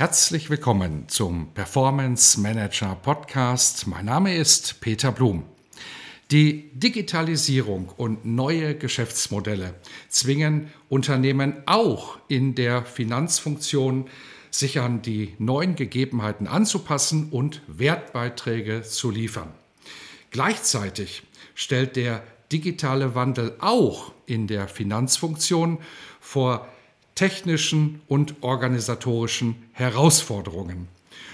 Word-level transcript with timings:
Herzlich 0.00 0.48
willkommen 0.48 1.10
zum 1.10 1.52
Performance 1.52 2.40
Manager 2.40 2.94
Podcast. 2.94 3.86
Mein 3.86 4.06
Name 4.06 4.34
ist 4.34 4.80
Peter 4.80 5.12
Blum. 5.12 5.44
Die 6.30 6.70
Digitalisierung 6.72 7.90
und 7.98 8.24
neue 8.24 8.74
Geschäftsmodelle 8.76 9.74
zwingen 10.08 10.70
Unternehmen 10.88 11.62
auch 11.66 12.16
in 12.28 12.54
der 12.54 12.86
Finanzfunktion, 12.86 14.08
sich 14.50 14.80
an 14.80 15.02
die 15.02 15.34
neuen 15.38 15.74
Gegebenheiten 15.76 16.46
anzupassen 16.46 17.28
und 17.30 17.60
Wertbeiträge 17.66 18.80
zu 18.80 19.10
liefern. 19.10 19.52
Gleichzeitig 20.30 21.24
stellt 21.54 21.96
der 21.96 22.22
digitale 22.50 23.14
Wandel 23.14 23.54
auch 23.60 24.12
in 24.24 24.46
der 24.46 24.66
Finanzfunktion 24.66 25.76
vor 26.20 26.66
technischen 27.20 28.00
und 28.08 28.36
organisatorischen 28.40 29.54
Herausforderungen. 29.72 30.88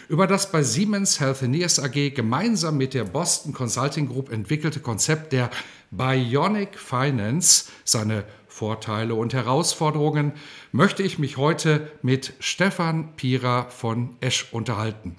Über 0.08 0.27
das 0.27 0.50
bei 0.50 0.64
Siemens 0.64 1.20
Healthineers 1.20 1.78
AG 1.78 2.11
gemeinsam 2.12 2.77
mit 2.77 2.92
der 2.92 3.05
Boston 3.05 3.52
Consulting 3.52 4.08
Group 4.08 4.33
entwickelte 4.33 4.80
Konzept 4.80 5.33
der 5.33 5.48
Bionic 5.92 6.77
Finance, 6.77 7.66
seine 7.84 8.24
Vorteile 8.48 9.14
und 9.14 9.33
Herausforderungen, 9.33 10.33
möchte 10.72 11.05
ich 11.05 11.20
mich 11.20 11.36
heute 11.36 11.89
mit 12.02 12.33
Stefan 12.41 13.14
Pira 13.14 13.68
von 13.68 14.16
Esch 14.20 14.48
unterhalten. 14.50 15.14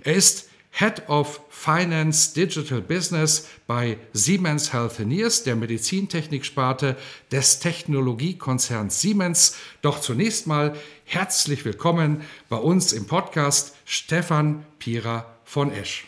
Er 0.00 0.16
ist 0.16 0.49
Head 0.70 1.08
of 1.08 1.40
Finance 1.50 2.32
Digital 2.34 2.80
Business 2.80 3.48
bei 3.66 3.98
Siemens 4.12 4.72
Healthineers, 4.72 5.42
der 5.42 5.56
Medizintechniksparte 5.56 6.96
des 7.30 7.58
Technologiekonzerns 7.60 9.00
Siemens. 9.00 9.58
Doch 9.82 10.00
zunächst 10.00 10.46
mal 10.46 10.74
herzlich 11.04 11.64
willkommen 11.64 12.22
bei 12.48 12.56
uns 12.56 12.92
im 12.92 13.06
Podcast 13.06 13.76
Stefan 13.84 14.64
Pira 14.78 15.26
von 15.44 15.72
Esch. 15.72 16.06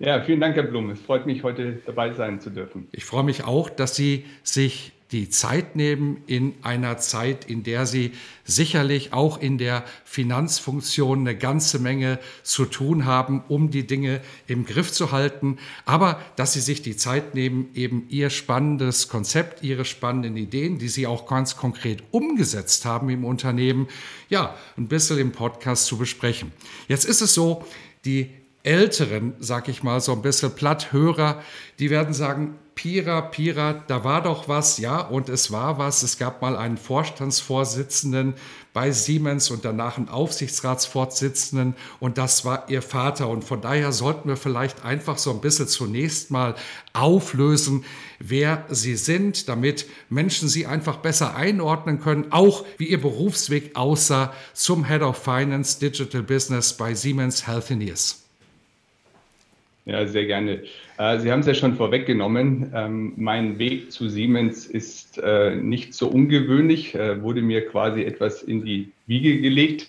Ja, 0.00 0.20
vielen 0.22 0.40
Dank, 0.40 0.56
Herr 0.56 0.64
Blum. 0.64 0.90
Es 0.90 1.00
freut 1.00 1.24
mich, 1.24 1.44
heute 1.44 1.80
dabei 1.86 2.12
sein 2.12 2.40
zu 2.40 2.50
dürfen. 2.50 2.88
Ich 2.90 3.04
freue 3.04 3.22
mich 3.22 3.44
auch, 3.44 3.70
dass 3.70 3.94
Sie 3.94 4.24
sich 4.42 4.93
die 5.14 5.30
Zeit 5.30 5.76
nehmen 5.76 6.16
in 6.26 6.54
einer 6.62 6.98
Zeit, 6.98 7.44
in 7.44 7.62
der 7.62 7.86
sie 7.86 8.10
sicherlich 8.42 9.12
auch 9.12 9.40
in 9.40 9.58
der 9.58 9.84
Finanzfunktion 10.04 11.20
eine 11.20 11.38
ganze 11.38 11.78
Menge 11.78 12.18
zu 12.42 12.64
tun 12.64 13.04
haben, 13.04 13.44
um 13.46 13.70
die 13.70 13.86
Dinge 13.86 14.20
im 14.48 14.66
Griff 14.66 14.90
zu 14.90 15.12
halten. 15.12 15.58
Aber 15.84 16.20
dass 16.34 16.54
sie 16.54 16.60
sich 16.60 16.82
die 16.82 16.96
Zeit 16.96 17.36
nehmen, 17.36 17.68
eben 17.74 18.06
ihr 18.08 18.28
spannendes 18.28 19.06
Konzept, 19.08 19.62
ihre 19.62 19.84
spannenden 19.84 20.36
Ideen, 20.36 20.80
die 20.80 20.88
sie 20.88 21.06
auch 21.06 21.28
ganz 21.28 21.56
konkret 21.56 22.02
umgesetzt 22.10 22.84
haben 22.84 23.08
im 23.08 23.24
Unternehmen, 23.24 23.86
ja, 24.28 24.56
ein 24.76 24.88
bisschen 24.88 25.18
im 25.18 25.30
Podcast 25.30 25.86
zu 25.86 25.96
besprechen. 25.96 26.50
Jetzt 26.88 27.04
ist 27.04 27.20
es 27.20 27.34
so, 27.34 27.64
die 28.04 28.30
Älteren, 28.64 29.34
sag 29.38 29.68
ich 29.68 29.84
mal, 29.84 30.00
so 30.00 30.10
ein 30.10 30.22
bisschen 30.22 30.56
Platthörer, 30.56 31.40
die 31.78 31.90
werden 31.90 32.14
sagen, 32.14 32.56
Pira, 32.74 33.22
Pira, 33.22 33.84
da 33.86 34.02
war 34.02 34.22
doch 34.22 34.48
was, 34.48 34.78
ja, 34.78 35.00
und 35.00 35.28
es 35.28 35.52
war 35.52 35.78
was. 35.78 36.02
Es 36.02 36.18
gab 36.18 36.42
mal 36.42 36.56
einen 36.56 36.76
Vorstandsvorsitzenden 36.76 38.34
bei 38.72 38.90
Siemens 38.90 39.50
und 39.50 39.64
danach 39.64 39.96
einen 39.96 40.08
Aufsichtsratsvorsitzenden 40.08 41.76
und 42.00 42.18
das 42.18 42.44
war 42.44 42.68
ihr 42.68 42.82
Vater. 42.82 43.28
Und 43.28 43.44
von 43.44 43.60
daher 43.60 43.92
sollten 43.92 44.28
wir 44.28 44.36
vielleicht 44.36 44.84
einfach 44.84 45.16
so 45.16 45.30
ein 45.30 45.40
bisschen 45.40 45.68
zunächst 45.68 46.32
mal 46.32 46.56
auflösen, 46.92 47.84
wer 48.18 48.64
sie 48.68 48.96
sind, 48.96 49.48
damit 49.48 49.86
Menschen 50.10 50.48
sie 50.48 50.66
einfach 50.66 50.96
besser 50.96 51.36
einordnen 51.36 52.00
können, 52.00 52.32
auch 52.32 52.64
wie 52.76 52.88
ihr 52.88 53.00
Berufsweg 53.00 53.76
aussah 53.76 54.34
zum 54.52 54.84
Head 54.86 55.02
of 55.02 55.16
Finance 55.16 55.78
Digital 55.78 56.22
Business 56.22 56.72
bei 56.72 56.94
Siemens 56.94 57.46
Healthineers. 57.46 58.24
Ja, 59.84 60.06
sehr 60.06 60.26
gerne. 60.26 60.64
Äh, 60.98 61.18
Sie 61.18 61.30
haben 61.32 61.40
es 61.40 61.46
ja 61.46 61.54
schon 61.54 61.74
vorweggenommen. 61.74 62.72
Ähm, 62.74 63.12
mein 63.16 63.58
Weg 63.58 63.90
zu 63.90 64.08
Siemens 64.08 64.66
ist 64.66 65.18
äh, 65.18 65.56
nicht 65.56 65.94
so 65.94 66.08
ungewöhnlich, 66.08 66.94
äh, 66.94 67.20
wurde 67.22 67.42
mir 67.42 67.66
quasi 67.66 68.02
etwas 68.02 68.42
in 68.42 68.64
die 68.64 68.92
Wiege 69.06 69.40
gelegt. 69.40 69.88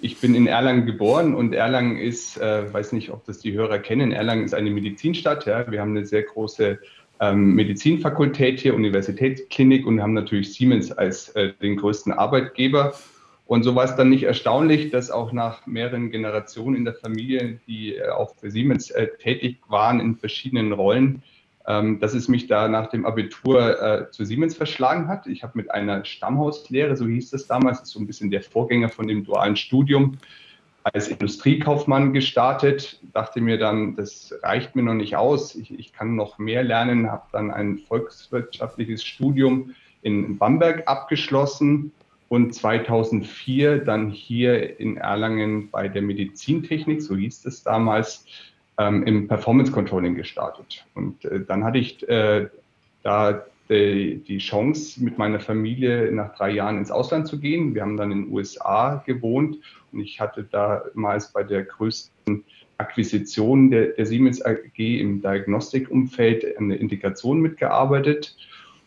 Ich 0.00 0.18
bin 0.18 0.34
in 0.34 0.46
Erlangen 0.46 0.86
geboren 0.86 1.34
und 1.34 1.54
Erlangen 1.54 1.96
ist, 1.96 2.38
weiß 2.38 2.92
nicht, 2.92 3.08
ob 3.08 3.24
das 3.24 3.38
die 3.38 3.54
Hörer 3.54 3.78
kennen, 3.78 4.12
Erlangen 4.12 4.44
ist 4.44 4.52
eine 4.52 4.68
Medizinstadt. 4.68 5.46
Wir 5.46 5.80
haben 5.80 5.96
eine 5.96 6.04
sehr 6.04 6.22
große 6.22 6.78
ähm, 7.18 7.54
Medizinfakultät 7.54 8.60
hier, 8.60 8.74
Universitätsklinik 8.74 9.86
und 9.86 10.02
haben 10.02 10.12
natürlich 10.12 10.52
Siemens 10.52 10.92
als 10.92 11.32
den 11.32 11.76
größten 11.76 12.12
Arbeitgeber. 12.12 12.92
Und 13.46 13.62
so 13.62 13.76
war 13.76 13.84
es 13.84 13.94
dann 13.94 14.10
nicht 14.10 14.24
erstaunlich, 14.24 14.90
dass 14.90 15.10
auch 15.10 15.32
nach 15.32 15.66
mehreren 15.66 16.10
Generationen 16.10 16.76
in 16.76 16.84
der 16.84 16.94
Familie, 16.94 17.60
die 17.66 17.94
äh, 17.94 18.08
auch 18.08 18.34
für 18.34 18.50
Siemens 18.50 18.90
äh, 18.90 19.06
tätig 19.18 19.58
waren 19.68 20.00
in 20.00 20.16
verschiedenen 20.16 20.72
Rollen, 20.72 21.22
ähm, 21.68 22.00
dass 22.00 22.12
es 22.12 22.26
mich 22.26 22.48
da 22.48 22.66
nach 22.66 22.90
dem 22.90 23.06
Abitur 23.06 23.80
äh, 23.80 24.10
zu 24.10 24.24
Siemens 24.24 24.56
verschlagen 24.56 25.06
hat. 25.06 25.28
Ich 25.28 25.44
habe 25.44 25.52
mit 25.56 25.70
einer 25.70 26.04
Stammhauslehre, 26.04 26.96
so 26.96 27.06
hieß 27.06 27.30
das 27.30 27.46
damals, 27.46 27.78
das 27.78 27.88
ist 27.88 27.94
so 27.94 28.00
ein 28.00 28.06
bisschen 28.08 28.32
der 28.32 28.42
Vorgänger 28.42 28.88
von 28.88 29.06
dem 29.06 29.24
dualen 29.24 29.56
Studium, 29.56 30.18
als 30.82 31.08
Industriekaufmann 31.08 32.12
gestartet, 32.12 33.00
dachte 33.12 33.40
mir 33.40 33.58
dann, 33.58 33.96
das 33.96 34.32
reicht 34.42 34.76
mir 34.76 34.82
noch 34.82 34.94
nicht 34.94 35.16
aus, 35.16 35.56
ich, 35.56 35.76
ich 35.76 35.92
kann 35.92 36.14
noch 36.14 36.38
mehr 36.38 36.62
lernen, 36.62 37.10
habe 37.10 37.24
dann 37.32 37.50
ein 37.50 37.78
volkswirtschaftliches 37.78 39.02
Studium 39.02 39.74
in 40.02 40.38
Bamberg 40.38 40.86
abgeschlossen 40.86 41.92
und 42.28 42.54
2004 42.54 43.78
dann 43.78 44.10
hier 44.10 44.80
in 44.80 44.96
Erlangen 44.96 45.70
bei 45.70 45.88
der 45.88 46.02
Medizintechnik, 46.02 47.02
so 47.02 47.16
hieß 47.16 47.44
es 47.46 47.62
damals, 47.62 48.24
ähm, 48.78 49.04
im 49.04 49.28
Performance 49.28 49.72
Controlling 49.72 50.14
gestartet. 50.14 50.84
Und 50.94 51.24
äh, 51.24 51.40
dann 51.40 51.64
hatte 51.64 51.78
ich 51.78 52.06
äh, 52.08 52.48
da 53.02 53.44
die, 53.68 54.38
Chance, 54.38 55.02
mit 55.02 55.18
meiner 55.18 55.40
Familie 55.40 56.12
nach 56.12 56.36
drei 56.36 56.50
Jahren 56.50 56.78
ins 56.78 56.92
Ausland 56.92 57.26
zu 57.26 57.40
gehen. 57.40 57.74
Wir 57.74 57.82
haben 57.82 57.96
dann 57.96 58.12
in 58.12 58.24
den 58.26 58.32
USA 58.32 59.02
gewohnt 59.04 59.58
und 59.90 60.00
ich 60.00 60.20
hatte 60.20 60.44
damals 60.44 61.32
bei 61.32 61.42
der 61.42 61.64
größten 61.64 62.44
Akquisition 62.78 63.72
der, 63.72 63.88
der 63.88 64.06
Siemens 64.06 64.40
AG 64.40 64.78
im 64.78 65.20
Diagnostikumfeld 65.20 66.56
eine 66.58 66.76
Integration 66.76 67.40
mitgearbeitet 67.40 68.36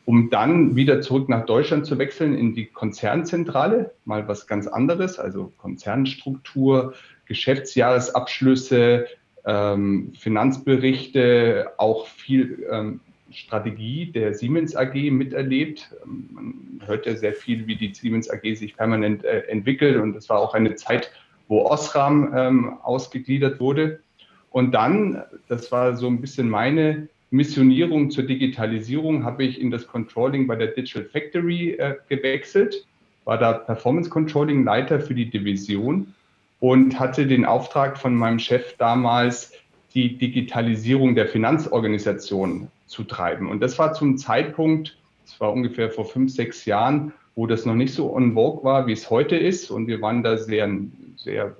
um 0.10 0.32
dann 0.32 0.76
wieder 0.76 1.02
zurück 1.02 1.30
nach 1.30 1.46
Deutschland 1.46 1.86
zu 1.86 2.00
wechseln 2.00 2.36
in 2.36 2.56
die 2.56 2.66
Konzernzentrale, 2.66 3.92
mal 4.06 4.28
was 4.28 4.48
ganz 4.48 4.66
anderes, 4.66 5.20
also 5.20 5.54
Konzernstruktur, 5.60 6.96
Geschäftsjahresabschlüsse, 7.28 9.06
ähm, 9.46 10.12
Finanzberichte, 10.18 11.74
auch 11.78 12.08
viel 12.08 12.66
ähm, 12.72 13.02
Strategie 13.30 14.08
der 14.08 14.34
Siemens 14.34 14.76
AG 14.76 14.96
miterlebt. 15.12 15.96
Ähm, 16.04 16.30
man 16.32 16.88
hört 16.88 17.06
ja 17.06 17.16
sehr 17.16 17.34
viel, 17.34 17.68
wie 17.68 17.76
die 17.76 17.94
Siemens 17.94 18.32
AG 18.32 18.56
sich 18.56 18.76
permanent 18.76 19.24
äh, 19.24 19.42
entwickelt 19.42 19.98
und 19.98 20.16
es 20.16 20.28
war 20.28 20.40
auch 20.40 20.56
eine 20.56 20.74
Zeit, 20.74 21.12
wo 21.48 21.68
Osram 21.68 22.34
ähm, 22.36 22.80
ausgegliedert 22.82 23.60
wurde. 23.60 24.00
Und 24.50 24.72
dann, 24.72 25.22
das 25.48 25.72
war 25.72 25.96
so 25.96 26.08
ein 26.08 26.20
bisschen 26.20 26.50
meine 26.50 27.10
Missionierung 27.32 28.10
zur 28.10 28.24
Digitalisierung 28.24 29.24
habe 29.24 29.44
ich 29.44 29.62
in 29.62 29.70
das 29.70 29.88
Controlling 29.88 30.48
bei 30.48 30.56
der 30.56 30.68
Digital 30.68 31.06
Factory 31.06 31.72
äh, 31.72 31.96
gewechselt, 32.08 32.86
war 33.26 33.38
da 33.38 33.54
Performance 33.54 34.10
Controlling 34.10 34.64
Leiter 34.64 35.00
für 35.00 35.14
die 35.14 35.30
Division 35.30 36.14
und 36.60 37.00
hatte 37.00 37.28
den 37.28 37.46
Auftrag 37.46 37.98
von 37.98 38.16
meinem 38.16 38.40
Chef 38.40 38.76
damals, 38.78 39.54
die 39.94 40.18
Digitalisierung 40.18 41.16
der 41.16 41.28
Finanzorganisation 41.28 42.68
zu 42.86 43.04
treiben. 43.04 43.50
Und 43.50 43.62
das 43.62 43.78
war 43.80 43.94
zum 43.94 44.18
Zeitpunkt, 44.18 44.98
das 45.26 45.40
war 45.40 45.54
ungefähr 45.54 45.90
vor 45.90 46.06
fünf, 46.06 46.32
sechs 46.32 46.66
Jahren, 46.66 47.14
wo 47.36 47.48
das 47.48 47.66
noch 47.66 47.76
nicht 47.76 47.94
so 47.94 48.14
on 48.14 48.34
vogue 48.34 48.64
war, 48.64 48.88
wie 48.88 48.94
es 48.94 49.10
heute 49.10 49.36
ist. 49.36 49.72
Und 49.72 49.88
wir 49.88 50.02
waren 50.02 50.24
da 50.24 50.38
sehr, 50.38 50.70
sehr 51.16 51.56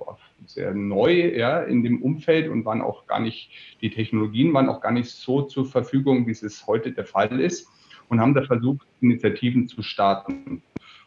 sehr 0.46 0.74
neu 0.74 1.36
ja, 1.36 1.60
in 1.60 1.82
dem 1.82 2.02
Umfeld 2.02 2.48
und 2.48 2.64
waren 2.64 2.82
auch 2.82 3.06
gar 3.06 3.20
nicht, 3.20 3.50
die 3.80 3.90
Technologien 3.90 4.52
waren 4.52 4.68
auch 4.68 4.80
gar 4.80 4.92
nicht 4.92 5.10
so 5.10 5.42
zur 5.42 5.66
Verfügung, 5.66 6.26
wie 6.26 6.32
es 6.32 6.66
heute 6.66 6.92
der 6.92 7.04
Fall 7.04 7.40
ist. 7.40 7.68
und 8.08 8.20
haben 8.20 8.34
da 8.34 8.42
versucht, 8.42 8.86
Initiativen 9.00 9.68
zu 9.68 9.82
starten. 9.82 10.62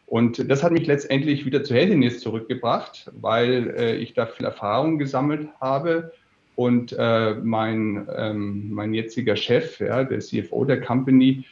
Und 0.06 0.50
das 0.50 0.62
hat 0.62 0.72
mich 0.72 0.86
letztendlich 0.86 1.44
wieder 1.44 1.62
zu 1.62 1.74
Heldiness 1.74 2.20
zurückgebracht, 2.20 3.10
weil 3.14 3.74
äh, 3.76 3.96
ich 3.96 4.14
da 4.14 4.26
viel 4.26 4.46
Erfahrung 4.46 4.98
gesammelt 4.98 5.48
habe 5.60 6.12
und 6.56 6.94
äh, 6.98 7.34
mein, 7.34 8.06
ähm, 8.14 8.72
mein 8.72 8.94
jetziger 8.94 9.36
Chef, 9.36 9.80
ja, 9.80 10.04
der 10.04 10.20
CFO 10.20 10.64
der 10.64 10.80
Company, 10.80 11.44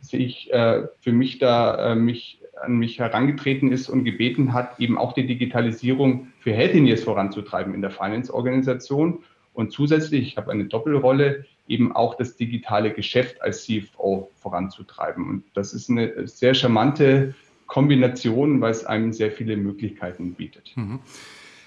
sich 0.00 0.52
äh, 0.52 0.86
für 1.00 1.12
mich 1.12 1.38
da 1.38 1.92
äh, 1.92 1.96
mich 1.96 2.40
an 2.62 2.76
mich 2.76 2.98
herangetreten 2.98 3.72
ist 3.72 3.88
und 3.88 4.04
gebeten 4.04 4.52
hat, 4.52 4.78
eben 4.80 4.98
auch 4.98 5.12
die 5.12 5.26
Digitalisierung 5.26 6.28
für 6.40 6.52
Healthineers 6.52 7.04
voranzutreiben 7.04 7.74
in 7.74 7.80
der 7.80 7.90
Finance-Organisation. 7.90 9.22
Und 9.52 9.72
zusätzlich, 9.72 10.28
ich 10.28 10.36
habe 10.36 10.50
eine 10.50 10.64
Doppelrolle, 10.64 11.46
eben 11.68 11.94
auch 11.94 12.16
das 12.16 12.36
digitale 12.36 12.92
Geschäft 12.92 13.40
als 13.40 13.64
CFO 13.64 14.30
voranzutreiben. 14.34 15.28
Und 15.28 15.44
das 15.54 15.72
ist 15.72 15.88
eine 15.88 16.26
sehr 16.26 16.54
charmante 16.54 17.34
Kombination, 17.66 18.60
weil 18.60 18.72
es 18.72 18.84
einem 18.84 19.12
sehr 19.12 19.32
viele 19.32 19.56
Möglichkeiten 19.56 20.34
bietet. 20.34 20.72
Mhm. 20.76 21.00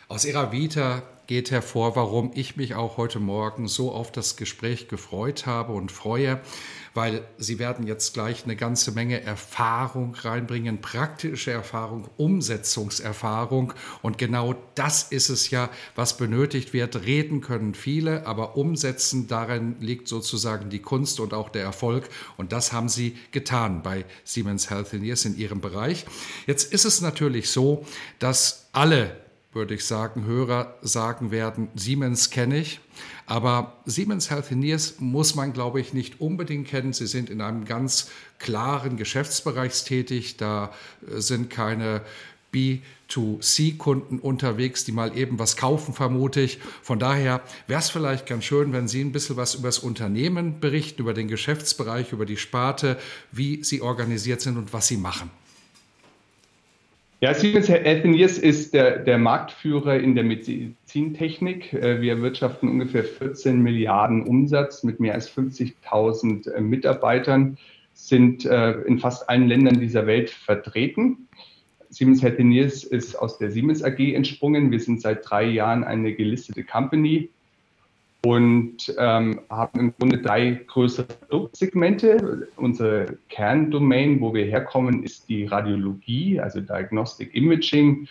Aus 0.08 0.26
Ihrer 0.26 0.52
Vita 0.52 1.02
geht 1.28 1.52
hervor, 1.52 1.96
warum 1.98 2.32
ich 2.34 2.56
mich 2.56 2.74
auch 2.74 2.98
heute 2.98 3.20
Morgen 3.20 3.68
so 3.68 3.92
auf 3.92 4.12
das 4.12 4.38
Gespräch 4.38 4.88
gefreut 4.88 5.46
habe 5.46 5.74
und 5.74 5.92
freue, 5.92 6.40
weil 6.94 7.28
Sie 7.38 7.60
werden 7.60 7.86
jetzt 7.86 8.14
gleich 8.14 8.46
eine 8.46 8.56
ganze 8.56 8.92
Menge 8.92 9.22
Erfahrung 9.22 10.16
reinbringen, 10.16 10.80
praktische 10.82 11.52
Erfahrung, 11.52 12.10
Umsetzungserfahrung. 12.18 13.74
Und 14.02 14.18
genau 14.18 14.56
das 14.74 15.04
ist 15.04 15.30
es 15.30 15.52
ja, 15.52 15.70
was 15.96 16.18
benötigt 16.18 16.74
wird. 16.74 17.06
Reden 17.06 17.42
können 17.42 17.76
viele, 17.76 18.26
aber 18.26 18.58
umsetzen, 18.58 19.28
darin 19.28 19.76
liegt 19.80 20.08
sozusagen 20.08 20.70
die 20.70 20.80
Kunst 20.80 21.20
und 21.20 21.34
auch 21.34 21.50
der 21.50 21.64
Erfolg. 21.64 22.10
Und 22.38 22.52
das 22.52 22.72
haben 22.72 22.90
Sie 22.90 23.18
getan 23.32 23.84
bei 23.84 24.06
Siemens 24.24 24.70
Healthineers 24.70 25.26
in 25.26 25.38
Ihrem 25.38 25.60
Bereich. 25.62 26.06
Jetzt 26.48 26.74
ist 26.74 26.86
es 26.86 27.02
natürlich 27.02 27.52
so, 27.52 27.86
dass 28.18 28.70
alle 28.72 29.27
würde 29.58 29.74
ich 29.74 29.86
sagen, 29.86 30.26
Hörer 30.26 30.76
sagen 30.82 31.32
werden, 31.32 31.70
Siemens 31.76 32.30
kenne 32.30 32.60
ich. 32.60 32.80
Aber 33.26 33.76
Siemens 33.86 34.30
Healthineers 34.30 35.00
muss 35.00 35.36
man, 35.36 35.52
glaube 35.52 35.82
ich, 35.82 35.94
nicht 35.94 36.22
unbedingt 36.22 36.68
kennen. 36.68 36.94
Sie 36.94 37.08
sind 37.08 37.30
in 37.30 37.42
einem 37.42 37.66
ganz 37.66 38.10
klaren 38.38 38.96
Geschäftsbereich 38.96 39.84
tätig. 39.84 40.38
Da 40.38 40.72
äh, 41.12 41.20
sind 41.20 41.50
keine 41.50 42.04
B2C-Kunden 42.54 44.20
unterwegs, 44.20 44.86
die 44.86 44.92
mal 44.92 45.18
eben 45.18 45.40
was 45.40 45.58
kaufen, 45.58 45.94
vermute 45.94 46.40
ich. 46.40 46.60
Von 46.82 47.00
daher 47.00 47.42
wäre 47.66 47.82
es 47.82 47.90
vielleicht 47.90 48.28
ganz 48.28 48.46
schön, 48.46 48.72
wenn 48.74 48.88
Sie 48.88 49.02
ein 49.02 49.12
bisschen 49.12 49.36
was 49.36 49.56
über 49.56 49.68
das 49.68 49.80
Unternehmen 49.80 50.60
berichten, 50.60 51.02
über 51.02 51.14
den 51.14 51.28
Geschäftsbereich, 51.28 52.14
über 52.14 52.26
die 52.26 52.38
Sparte, 52.38 52.98
wie 53.32 53.64
Sie 53.64 53.82
organisiert 53.82 54.42
sind 54.42 54.58
und 54.58 54.72
was 54.72 54.88
Sie 54.88 54.98
machen. 54.98 55.30
Ja, 57.20 57.34
Siemens 57.34 57.68
Healthineers 57.68 58.38
ist 58.38 58.76
der, 58.76 59.00
der 59.00 59.18
Marktführer 59.18 59.98
in 59.98 60.14
der 60.14 60.24
Medizintechnik. 60.24 61.74
Äh, 61.74 62.00
wir 62.00 62.14
erwirtschaften 62.14 62.70
ungefähr 62.70 63.04
14 63.04 63.60
Milliarden 63.60 64.22
Umsatz 64.28 64.84
mit 64.84 65.00
mehr 65.00 65.16
als 65.16 65.28
50.000 65.36 66.52
äh, 66.52 66.62
Mitarbeitern, 66.62 67.58
sind 67.94 68.46
äh, 68.46 68.82
in 68.82 69.00
fast 69.00 69.28
allen 69.30 69.48
Ländern 69.48 69.80
dieser 69.80 70.06
Welt 70.06 70.30
vertreten. 70.30 71.28
Siemens 71.90 72.22
Healthineers 72.22 72.84
ist 72.84 73.16
aus 73.16 73.40
der 73.40 73.50
Siemens 73.50 73.82
AG 73.82 73.98
entsprungen. 73.98 74.70
Wir 74.70 74.80
sind 74.80 75.02
seit 75.02 75.28
drei 75.28 75.46
Jahren 75.46 75.84
eine 75.84 76.14
gelistete 76.14 76.64
Company 76.64 77.30
und 78.26 78.94
ähm, 78.98 79.42
haben 79.50 79.80
im 79.80 79.94
Grunde 79.98 80.18
drei 80.20 80.62
größere 80.68 81.08
Produktsegmente. 81.30 82.48
Unsere 82.56 83.18
Kerndomain, 83.30 84.20
wo 84.20 84.34
wir 84.34 84.46
herkommen, 84.46 85.04
ist 85.04 85.30
die 85.30 85.46
Radiologie, 85.46 86.40
also 86.40 86.60
Diagnostic 86.60 87.34
Imaging. 87.36 88.08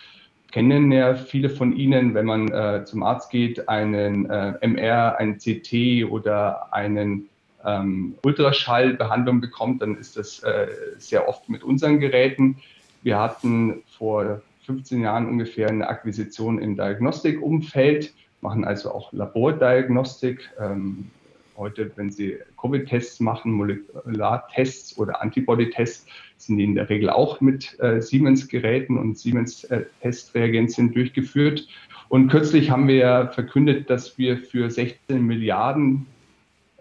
Kennen 0.51 0.91
ja 0.91 1.13
viele 1.13 1.49
von 1.49 1.75
Ihnen, 1.75 2.13
wenn 2.13 2.25
man 2.25 2.51
äh, 2.51 2.85
zum 2.85 3.03
Arzt 3.03 3.29
geht, 3.29 3.67
einen 3.67 4.29
äh, 4.29 4.53
MR, 4.61 5.17
einen 5.17 5.37
CT 5.37 6.09
oder 6.09 6.73
einen 6.73 7.29
ähm, 7.65 8.15
Ultraschallbehandlung 8.23 9.41
bekommt, 9.41 9.81
dann 9.81 9.97
ist 9.97 10.15
das 10.15 10.41
äh, 10.43 10.67
sehr 10.97 11.27
oft 11.27 11.49
mit 11.49 11.63
unseren 11.63 11.99
Geräten. 11.99 12.57
Wir 13.03 13.19
hatten 13.19 13.83
vor 13.97 14.41
15 14.65 15.01
Jahren 15.01 15.27
ungefähr 15.27 15.69
eine 15.69 15.87
Akquisition 15.87 16.59
im 16.59 16.75
Diagnostikumfeld 16.75 18.13
machen 18.41 18.65
also 18.65 18.91
auch 18.91 19.11
Labordiagnostik. 19.13 20.49
Ähm, 20.59 21.09
heute, 21.57 21.91
wenn 21.95 22.11
Sie 22.11 22.37
Covid-Tests 22.59 23.19
machen, 23.19 23.51
Molekulartests 23.51 24.97
oder 24.97 25.21
Antibody-Tests, 25.21 26.05
sind 26.37 26.57
die 26.57 26.63
in 26.63 26.75
der 26.75 26.89
Regel 26.89 27.09
auch 27.09 27.41
mit 27.41 27.79
äh, 27.79 28.01
Siemens-Geräten 28.01 28.97
und 28.97 29.17
Siemens-Testreagenzien 29.17 30.93
durchgeführt. 30.93 31.67
Und 32.09 32.29
kürzlich 32.29 32.69
haben 32.69 32.87
wir 32.87 32.95
ja 32.95 33.27
verkündet, 33.27 33.89
dass 33.89 34.17
wir 34.17 34.37
für 34.37 34.69
16 34.69 35.21
Milliarden 35.25 36.05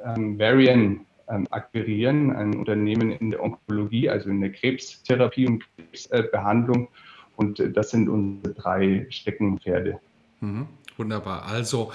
ähm, 0.05 0.39
Varian 0.39 1.01
ähm, 1.29 1.47
akquirieren, 1.51 2.35
ein 2.37 2.55
Unternehmen 2.55 3.11
in 3.11 3.31
der 3.31 3.43
Onkologie, 3.43 4.09
also 4.09 4.31
in 4.31 4.41
der 4.41 4.53
Krebstherapie 4.53 5.47
und 5.47 5.65
Krebsbehandlung. 5.77 6.89
und 7.37 7.59
äh, 7.59 7.71
das 7.71 7.91
sind 7.91 8.09
unsere 8.09 8.55
drei 8.55 9.07
Steckenpferde. 9.11 9.99
Mhm. 10.41 10.67
Wunderbar. 10.97 11.45
Also 11.45 11.93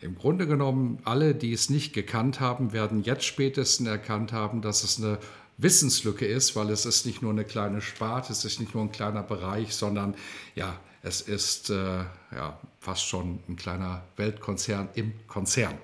im 0.00 0.16
Grunde 0.16 0.46
genommen, 0.46 0.98
alle, 1.04 1.34
die 1.34 1.52
es 1.52 1.68
nicht 1.68 1.92
gekannt 1.92 2.40
haben, 2.40 2.72
werden 2.72 3.02
jetzt 3.02 3.24
spätestens 3.24 3.86
erkannt 3.86 4.32
haben, 4.32 4.62
dass 4.62 4.82
es 4.82 4.98
eine 4.98 5.18
Wissenslücke 5.58 6.26
ist, 6.26 6.56
weil 6.56 6.70
es 6.70 6.86
ist 6.86 7.04
nicht 7.04 7.20
nur 7.20 7.32
eine 7.32 7.44
kleine 7.44 7.82
Sparte, 7.82 8.32
es 8.32 8.44
ist 8.44 8.60
nicht 8.60 8.74
nur 8.74 8.82
ein 8.82 8.92
kleiner 8.92 9.22
Bereich, 9.22 9.74
sondern 9.74 10.14
ja, 10.54 10.78
es 11.02 11.20
ist 11.20 11.70
äh, 11.70 11.74
ja, 12.34 12.58
fast 12.78 13.06
schon 13.06 13.40
ein 13.48 13.56
kleiner 13.56 14.02
Weltkonzern 14.16 14.88
im 14.94 15.12
Konzern. 15.26 15.74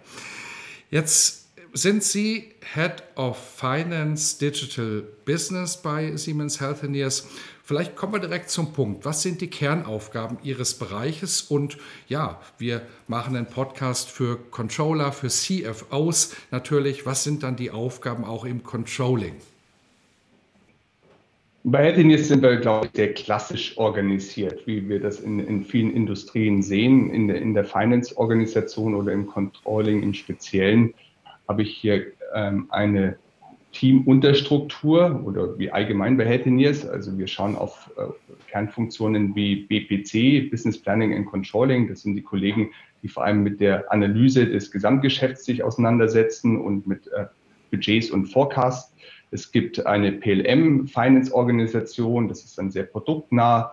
Jetzt 0.90 1.45
sind 1.76 2.02
Sie 2.02 2.54
Head 2.74 3.02
of 3.16 3.36
Finance 3.36 4.38
Digital 4.38 5.02
Business 5.26 5.76
bei 5.76 6.16
Siemens 6.16 6.58
Healthineers. 6.58 7.28
Vielleicht 7.62 7.96
kommen 7.96 8.14
wir 8.14 8.20
direkt 8.20 8.48
zum 8.48 8.72
Punkt. 8.72 9.04
Was 9.04 9.20
sind 9.20 9.42
die 9.42 9.48
Kernaufgaben 9.48 10.38
Ihres 10.42 10.72
Bereiches? 10.74 11.42
Und 11.42 11.76
ja, 12.08 12.40
wir 12.56 12.80
machen 13.08 13.36
einen 13.36 13.44
Podcast 13.44 14.08
für 14.08 14.38
Controller, 14.50 15.12
für 15.12 15.28
CFOs 15.28 16.34
natürlich. 16.50 17.04
Was 17.04 17.24
sind 17.24 17.42
dann 17.42 17.56
die 17.56 17.70
Aufgaben 17.70 18.24
auch 18.24 18.46
im 18.46 18.62
Controlling? 18.62 19.34
Bei 21.64 21.82
Healthineers 21.82 22.28
sind 22.28 22.42
wir, 22.42 22.56
glaube 22.56 22.86
ich, 22.86 22.92
sehr 22.94 23.12
klassisch 23.12 23.76
organisiert, 23.76 24.66
wie 24.66 24.88
wir 24.88 25.00
das 25.00 25.20
in, 25.20 25.40
in 25.40 25.62
vielen 25.62 25.92
Industrien 25.92 26.62
sehen. 26.62 27.10
In 27.10 27.28
der, 27.28 27.36
in 27.36 27.52
der 27.52 27.64
Finance-Organisation 27.64 28.94
oder 28.94 29.12
im 29.12 29.26
Controlling 29.26 30.02
im 30.02 30.14
Speziellen 30.14 30.94
habe 31.48 31.62
ich 31.62 31.76
hier 31.76 32.06
ähm, 32.34 32.66
eine 32.70 33.16
Teamunterstruktur 33.72 35.22
oder 35.24 35.58
wie 35.58 35.70
allgemein 35.70 36.16
bei 36.16 36.24
Healthineers. 36.24 36.88
Also 36.88 37.18
wir 37.18 37.26
schauen 37.26 37.56
auf 37.56 37.90
äh, 37.98 38.04
Kernfunktionen 38.50 39.34
wie 39.34 39.56
BPC, 39.56 40.50
Business 40.50 40.80
Planning 40.80 41.14
and 41.14 41.26
Controlling. 41.26 41.88
Das 41.88 42.00
sind 42.02 42.14
die 42.14 42.22
Kollegen, 42.22 42.70
die 43.02 43.08
vor 43.08 43.24
allem 43.24 43.42
mit 43.42 43.60
der 43.60 43.92
Analyse 43.92 44.46
des 44.46 44.70
Gesamtgeschäfts 44.70 45.44
sich 45.44 45.62
auseinandersetzen 45.62 46.58
und 46.58 46.86
mit 46.86 47.06
äh, 47.08 47.26
Budgets 47.70 48.10
und 48.10 48.24
Forecasts. 48.26 48.94
Es 49.30 49.52
gibt 49.52 49.84
eine 49.84 50.12
PLM-Finance-Organisation, 50.12 52.28
das 52.28 52.44
ist 52.44 52.56
dann 52.56 52.70
sehr 52.70 52.84
produktnah 52.84 53.72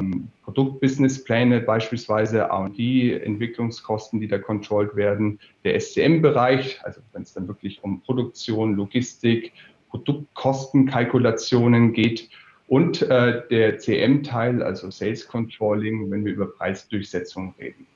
ähm, 0.00 0.28
Produktbusinesspläne, 0.44 1.60
beispielsweise 1.60 2.40
R&D-Entwicklungskosten, 2.40 4.20
die 4.20 4.28
da 4.28 4.38
controlled 4.38 4.96
werden, 4.96 5.38
der 5.64 5.80
SCM-Bereich, 5.80 6.80
also 6.84 7.00
wenn 7.12 7.22
es 7.22 7.32
dann 7.32 7.48
wirklich 7.48 7.82
um 7.82 8.02
Produktion, 8.02 8.74
Logistik, 8.74 9.52
Produktkostenkalkulationen 9.90 11.92
geht 11.92 12.28
und 12.66 13.02
äh, 13.02 13.42
der 13.50 13.78
CM-Teil, 13.78 14.62
also 14.62 14.90
Sales 14.90 15.28
Controlling, 15.28 16.10
wenn 16.10 16.24
wir 16.24 16.32
über 16.32 16.46
Preisdurchsetzung 16.46 17.54
reden. 17.58 17.86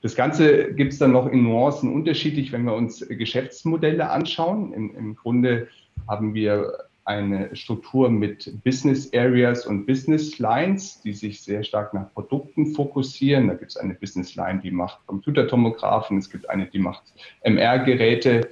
Das 0.00 0.16
Ganze 0.16 0.72
gibt 0.74 0.92
es 0.92 0.98
dann 0.98 1.12
noch 1.12 1.28
in 1.28 1.44
Nuancen 1.44 1.92
unterschiedlich, 1.92 2.50
wenn 2.50 2.64
wir 2.64 2.74
uns 2.74 3.06
Geschäftsmodelle 3.06 4.10
anschauen. 4.10 4.72
Im, 4.72 4.96
im 4.96 5.14
Grunde 5.14 5.68
haben 6.08 6.34
wir 6.34 6.72
eine 7.04 7.54
Struktur 7.56 8.10
mit 8.10 8.62
Business 8.64 9.12
Areas 9.12 9.66
und 9.66 9.86
Business 9.86 10.38
Lines, 10.38 11.00
die 11.02 11.12
sich 11.12 11.42
sehr 11.42 11.64
stark 11.64 11.94
nach 11.94 12.12
Produkten 12.12 12.74
fokussieren. 12.74 13.48
Da 13.48 13.54
gibt 13.54 13.72
es 13.72 13.76
eine 13.76 13.94
Business 13.94 14.36
Line, 14.36 14.60
die 14.62 14.70
macht 14.70 15.06
Computertomographen, 15.06 16.18
es 16.18 16.30
gibt 16.30 16.48
eine, 16.48 16.66
die 16.66 16.78
macht 16.78 17.02
MR-Geräte 17.42 18.48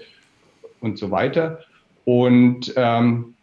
und 0.81 0.99
so 0.99 1.11
weiter. 1.11 1.61
Und 2.05 2.73
ähm, 2.77 3.35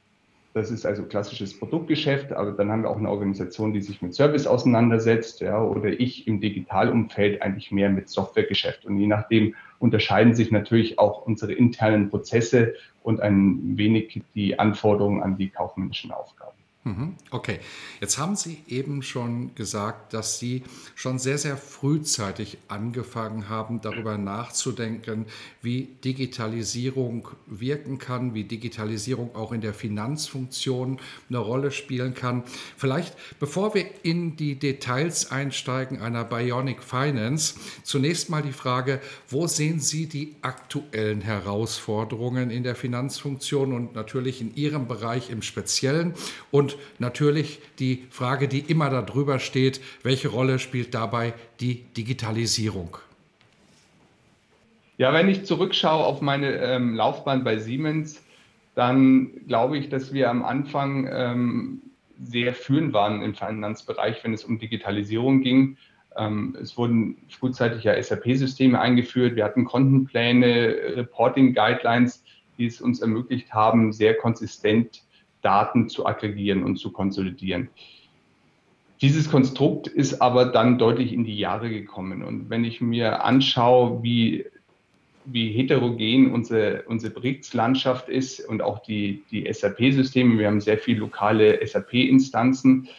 Das 0.58 0.72
ist 0.72 0.88
also 0.88 1.04
klassisches 1.04 1.60
Produktgeschäft, 1.60 2.34
aber 2.34 2.52
dann 2.52 2.72
haben 2.72 2.82
wir 2.82 2.90
auch 2.90 2.98
eine 2.98 3.12
Organisation, 3.12 3.74
die 3.74 3.82
sich 3.82 4.02
mit 4.02 4.16
Service 4.16 4.48
auseinandersetzt, 4.48 5.40
ja, 5.40 5.62
oder 5.62 5.90
ich 5.90 6.28
im 6.28 6.42
Digitalumfeld 6.42 7.44
eigentlich 7.44 7.72
mehr 7.72 7.92
mit 7.92 8.10
Softwaregeschäft. 8.10 8.84
Und 8.84 8.98
je 8.98 9.06
nachdem 9.06 9.54
unterscheiden 9.80 10.34
sich 10.34 10.52
natürlich 10.52 11.00
auch 11.00 11.26
unsere 11.26 11.54
internen 11.54 12.10
Prozesse 12.10 12.76
und 13.04 13.22
ein 13.22 13.78
wenig 13.78 14.22
die 14.36 14.60
Anforderungen 14.60 15.24
an 15.24 15.38
die 15.38 15.50
kaufmännischen 15.50 16.12
Aufgaben. 16.12 16.57
Mhm. 16.88 17.16
Okay, 17.32 17.60
jetzt 18.00 18.18
haben 18.18 18.38
Sie 18.38 18.60
eben 18.68 19.04
schon 19.04 19.54
gesagt, 19.56 20.14
dass 20.14 20.40
Sie 20.40 20.64
schon 20.96 21.20
sehr, 21.20 21.38
sehr 21.38 21.58
frühzeitig 21.58 22.58
angefangen 22.70 23.50
haben, 23.50 23.82
darüber 23.82 24.18
nachzudenken, 24.18 25.26
wie 25.62 25.90
Digitalisierung 26.06 27.28
wirken 27.46 27.98
kann, 27.98 28.34
wie 28.34 28.46
Digitalisierung 28.46 29.36
auch 29.36 29.52
in 29.52 29.60
der 29.60 29.74
Finanzfunktion 29.74 31.00
eine 31.28 31.40
Rolle 31.40 31.72
spielen 31.72 32.14
kann. 32.14 32.44
Vielleicht, 32.78 33.16
bevor 33.38 33.74
wir 33.74 33.86
in 34.04 34.38
die 34.38 34.56
Details 34.56 35.30
einsteigen 35.30 36.00
einer 36.00 36.24
Bionic 36.24 36.82
Finance, 36.82 37.56
zunächst 37.84 38.30
mal 38.30 38.42
die 38.42 38.54
Frage, 38.54 39.02
wo 39.28 39.48
sehen 39.48 39.82
Sie 39.82 40.06
die 40.06 40.36
aktuellen 40.42 41.20
Herausforderungen 41.20 42.50
in 42.50 42.64
der 42.64 42.76
Finanzfunktion 42.76 43.74
und 43.74 43.94
natürlich 43.94 44.40
in 44.40 44.56
Ihrem 44.56 44.88
Bereich 44.88 45.30
im 45.30 45.42
Speziellen 45.42 46.14
natürlich 47.00 47.60
die 47.80 48.06
Frage, 48.10 48.48
die 48.48 48.60
immer 48.60 48.90
darüber 48.90 49.40
steht, 49.40 49.82
welche 50.04 50.30
Rolle 50.30 50.60
spielt 50.60 50.94
dabei 50.94 51.34
die 51.60 51.84
Digitalisierung? 51.96 52.98
Ja, 54.98 55.14
wenn 55.14 55.30
ich 55.30 55.46
zurückschaue 55.46 56.04
auf 56.04 56.22
meine 56.22 56.54
ähm, 56.56 56.96
Laufbahn 56.96 57.44
bei 57.44 57.58
Siemens, 57.58 58.24
dann 58.74 59.46
glaube 59.48 59.78
ich, 59.78 59.90
dass 59.90 60.12
wir 60.14 60.30
am 60.30 60.44
Anfang 60.44 61.08
ähm, 61.12 61.82
sehr 62.24 62.54
führend 62.54 62.94
waren 62.94 63.22
im 63.22 63.36
Finanzbereich, 63.36 64.24
wenn 64.24 64.34
es 64.34 64.44
um 64.44 64.60
Digitalisierung 64.60 65.42
ging. 65.42 65.78
Ähm, 66.18 66.58
es 66.60 66.78
wurden 66.78 67.18
frühzeitig 67.30 67.84
ja 67.84 68.02
SAP-Systeme 68.02 68.80
eingeführt. 68.80 69.36
Wir 69.36 69.46
hatten 69.46 69.66
Kontenpläne, 69.66 70.76
Reporting-Guidelines, 70.96 72.24
die 72.58 72.66
es 72.66 72.82
uns 72.82 73.02
ermöglicht 73.02 73.54
haben, 73.54 73.94
sehr 73.94 74.16
konsistent 74.16 75.04
Daten 75.48 75.88
zu 75.88 76.06
aggregieren 76.06 76.64
und 76.64 76.76
zu 76.76 76.92
konsolidieren. 76.92 77.70
Dieses 79.00 79.32
Konstrukt 79.32 79.88
ist 79.88 80.22
aber 80.22 80.48
dann 80.48 80.78
deutlich 80.78 81.14
in 81.14 81.24
die 81.24 81.38
Jahre 81.38 81.70
gekommen. 81.70 82.22
Und 82.22 82.50
wenn 82.50 82.66
ich 82.66 82.82
mir 82.82 83.24
anschaue, 83.24 84.04
wie, 84.04 84.46
wie 85.24 85.54
heterogen 85.54 86.34
unsere, 86.34 86.84
unsere 86.88 87.14
Berichtslandschaft 87.14 88.10
ist 88.10 88.42
und 88.42 88.62
auch 88.62 88.80
die, 88.80 89.24
die 89.32 89.48
SAP-Systeme, 89.50 90.38
wir 90.38 90.48
haben 90.48 90.60
sehr 90.60 90.80
viele 90.80 91.00
lokale 91.00 91.66
SAP-Instanzen, 91.66 92.90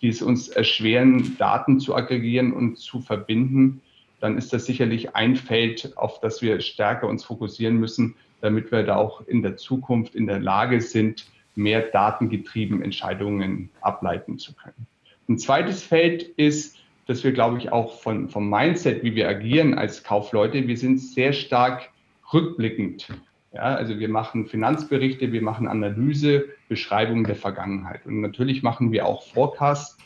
die 0.00 0.08
es 0.08 0.22
uns 0.22 0.48
erschweren, 0.48 1.36
Daten 1.36 1.78
zu 1.78 1.94
aggregieren 1.94 2.54
und 2.54 2.78
zu 2.78 3.00
verbinden, 3.00 3.82
dann 4.20 4.38
ist 4.38 4.54
das 4.54 4.64
sicherlich 4.64 5.14
ein 5.14 5.36
Feld, 5.36 5.92
auf 5.98 6.20
das 6.20 6.40
wir 6.40 6.60
stärker 6.62 7.06
uns 7.06 7.22
fokussieren 7.22 7.76
müssen, 7.76 8.14
damit 8.40 8.72
wir 8.72 8.82
da 8.84 8.96
auch 8.96 9.26
in 9.26 9.42
der 9.42 9.58
Zukunft 9.58 10.14
in 10.14 10.26
der 10.26 10.38
Lage 10.38 10.80
sind, 10.80 11.26
mehr 11.58 11.82
datengetrieben 11.82 12.82
Entscheidungen 12.82 13.68
ableiten 13.80 14.38
zu 14.38 14.54
können. 14.54 14.86
Ein 15.28 15.38
zweites 15.38 15.82
Feld 15.82 16.22
ist, 16.22 16.78
dass 17.06 17.24
wir, 17.24 17.32
glaube 17.32 17.58
ich, 17.58 17.72
auch 17.72 18.00
von, 18.00 18.28
vom 18.28 18.48
Mindset, 18.48 19.02
wie 19.02 19.14
wir 19.14 19.28
agieren 19.28 19.74
als 19.74 20.04
Kaufleute, 20.04 20.66
wir 20.66 20.76
sind 20.76 20.98
sehr 20.98 21.32
stark 21.32 21.90
rückblickend. 22.32 23.08
Ja, 23.52 23.62
also 23.62 23.98
wir 23.98 24.08
machen 24.08 24.46
Finanzberichte, 24.46 25.32
wir 25.32 25.42
machen 25.42 25.68
Analyse, 25.68 26.46
Beschreibung 26.68 27.24
der 27.24 27.34
Vergangenheit. 27.34 28.04
Und 28.06 28.20
natürlich 28.20 28.62
machen 28.62 28.92
wir 28.92 29.06
auch 29.06 29.22
Forecasts, 29.22 29.96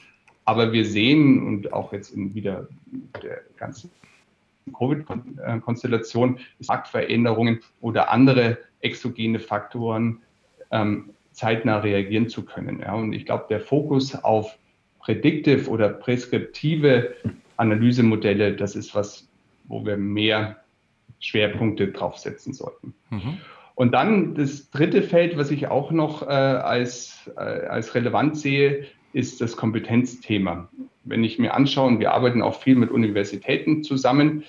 aber 0.44 0.72
wir 0.72 0.84
sehen 0.84 1.44
und 1.46 1.72
auch 1.72 1.92
jetzt 1.92 2.10
in 2.10 2.34
wieder 2.34 2.68
der 3.22 3.42
ganzen 3.56 3.90
Covid-Konstellation, 4.76 6.38
Marktveränderungen 6.66 7.60
oder 7.80 8.10
andere 8.10 8.58
exogene 8.80 9.40
Faktoren 9.40 10.20
ähm, 10.70 11.10
zeitnah 11.32 11.78
reagieren 11.78 12.28
zu 12.28 12.44
können. 12.44 12.80
Ja. 12.80 12.94
Und 12.94 13.12
ich 13.12 13.26
glaube, 13.26 13.46
der 13.48 13.60
Fokus 13.60 14.14
auf 14.14 14.58
predictive 15.00 15.68
oder 15.68 15.88
preskriptive 15.88 17.14
Analysemodelle, 17.56 18.54
das 18.54 18.76
ist 18.76 18.94
was, 18.94 19.28
wo 19.64 19.84
wir 19.84 19.96
mehr 19.96 20.56
Schwerpunkte 21.20 21.88
draufsetzen 21.88 22.52
sollten. 22.52 22.94
Mhm. 23.10 23.38
Und 23.74 23.92
dann 23.92 24.34
das 24.34 24.70
dritte 24.70 25.02
Feld, 25.02 25.36
was 25.36 25.50
ich 25.50 25.68
auch 25.68 25.90
noch 25.90 26.22
äh, 26.22 26.26
als, 26.26 27.30
äh, 27.36 27.40
als 27.40 27.94
relevant 27.94 28.36
sehe, 28.36 28.86
ist 29.12 29.40
das 29.40 29.56
Kompetenzthema. 29.56 30.68
Wenn 31.04 31.24
ich 31.24 31.38
mir 31.38 31.54
anschaue, 31.54 31.88
und 31.88 32.00
wir 32.00 32.12
arbeiten 32.12 32.42
auch 32.42 32.60
viel 32.60 32.76
mit 32.76 32.90
Universitäten 32.90 33.82
zusammen, 33.82 34.44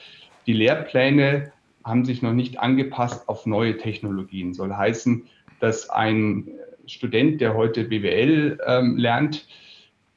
die 0.45 0.53
Lehrpläne 0.53 1.51
haben 1.83 2.05
sich 2.05 2.21
noch 2.21 2.33
nicht 2.33 2.59
angepasst 2.59 3.27
auf 3.27 3.45
neue 3.45 3.77
Technologien. 3.77 4.53
Soll 4.53 4.73
heißen, 4.73 5.23
dass 5.59 5.89
ein 5.89 6.47
Student, 6.85 7.41
der 7.41 7.53
heute 7.55 7.85
BWL 7.85 8.59
ähm, 8.65 8.97
lernt 8.97 9.47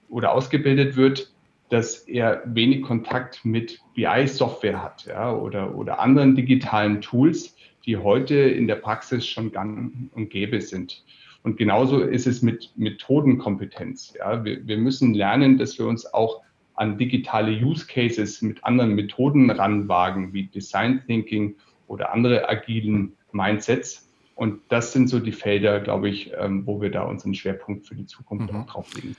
oder 0.08 0.32
ausgebildet 0.32 0.96
wird, 0.96 1.32
dass 1.68 2.00
er 2.08 2.42
wenig 2.46 2.82
Kontakt 2.82 3.44
mit 3.44 3.80
BI-Software 3.94 4.82
hat 4.82 5.06
ja, 5.06 5.32
oder, 5.32 5.74
oder 5.74 5.98
anderen 5.98 6.36
digitalen 6.36 7.00
Tools, 7.00 7.56
die 7.84 7.96
heute 7.96 8.34
in 8.34 8.66
der 8.66 8.76
Praxis 8.76 9.26
schon 9.26 9.52
gang 9.52 10.10
und 10.12 10.30
gäbe 10.30 10.60
sind. 10.60 11.04
Und 11.42 11.56
genauso 11.56 12.00
ist 12.00 12.26
es 12.26 12.42
mit 12.42 12.72
Methodenkompetenz. 12.76 14.14
Ja. 14.18 14.44
Wir, 14.44 14.66
wir 14.66 14.78
müssen 14.78 15.14
lernen, 15.14 15.58
dass 15.58 15.78
wir 15.78 15.86
uns 15.86 16.12
auch 16.12 16.42
an 16.74 16.98
digitale 16.98 17.52
Use 17.52 17.86
Cases 17.86 18.42
mit 18.42 18.62
anderen 18.64 18.94
Methoden 18.94 19.50
ranwagen, 19.50 20.32
wie 20.32 20.44
Design 20.44 21.02
Thinking 21.06 21.56
oder 21.86 22.12
andere 22.12 22.48
agilen 22.48 23.12
Mindsets. 23.32 24.05
Und 24.36 24.60
das 24.68 24.92
sind 24.92 25.08
so 25.08 25.18
die 25.18 25.32
Felder, 25.32 25.80
glaube 25.80 26.10
ich, 26.10 26.32
ähm, 26.38 26.66
wo 26.66 26.80
wir 26.80 26.90
da 26.90 27.02
unseren 27.04 27.34
Schwerpunkt 27.34 27.86
für 27.86 27.94
die 27.94 28.06
Zukunft 28.06 28.52
mhm. 28.52 28.60
auch 28.60 28.66
drauf 28.66 28.94
legen. 28.94 29.16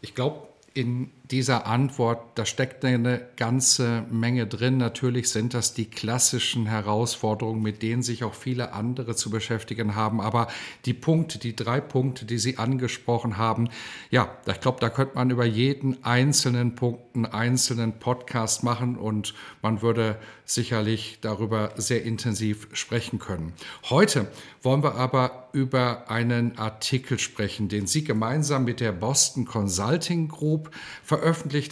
Ich 0.00 0.14
glaube, 0.14 0.46
in 0.74 1.10
dieser 1.30 1.66
Antwort, 1.66 2.38
da 2.38 2.46
steckt 2.46 2.84
eine 2.84 3.26
ganze 3.36 4.04
Menge 4.10 4.46
drin. 4.46 4.76
Natürlich 4.76 5.30
sind 5.30 5.54
das 5.54 5.74
die 5.74 5.90
klassischen 5.90 6.66
Herausforderungen, 6.66 7.62
mit 7.62 7.82
denen 7.82 8.02
sich 8.02 8.22
auch 8.22 8.34
viele 8.34 8.72
andere 8.72 9.16
zu 9.16 9.30
beschäftigen 9.30 9.96
haben. 9.96 10.20
Aber 10.20 10.46
die 10.84 10.94
Punkte, 10.94 11.38
die 11.38 11.56
drei 11.56 11.80
Punkte, 11.80 12.26
die 12.26 12.38
Sie 12.38 12.58
angesprochen 12.58 13.38
haben, 13.38 13.68
ja, 14.10 14.36
ich 14.46 14.60
glaube, 14.60 14.78
da 14.80 14.88
könnte 14.88 15.16
man 15.16 15.30
über 15.30 15.44
jeden 15.44 16.04
einzelnen 16.04 16.76
Punkt 16.76 17.16
einen 17.16 17.26
einzelnen 17.26 17.98
Podcast 17.98 18.62
machen 18.62 18.96
und 18.96 19.34
man 19.62 19.82
würde 19.82 20.18
sicherlich 20.44 21.18
darüber 21.22 21.72
sehr 21.76 22.04
intensiv 22.04 22.68
sprechen 22.72 23.18
können. 23.18 23.52
Heute 23.90 24.28
wollen 24.62 24.84
wir 24.84 24.94
aber 24.94 25.48
über 25.52 26.08
einen 26.08 26.56
Artikel 26.58 27.18
sprechen, 27.18 27.68
den 27.68 27.86
Sie 27.86 28.04
gemeinsam 28.04 28.64
mit 28.64 28.78
der 28.78 28.92
Boston 28.92 29.44
Consulting 29.44 30.28
Group 30.28 30.70
veröffentlicht 31.02 31.15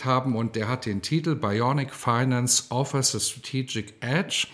haben 0.05 0.37
und 0.37 0.57
der 0.57 0.69
hat 0.69 0.87
den 0.87 1.03
Titel 1.03 1.35
Bionic 1.35 1.95
Finance 1.95 2.65
Offers 2.71 3.15
a 3.15 3.21
Strategic 3.21 3.95
Edge 4.01 4.47